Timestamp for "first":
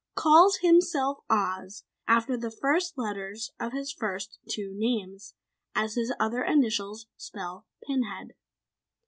2.49-2.97, 3.93-4.39